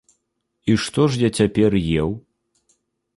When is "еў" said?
2.01-2.09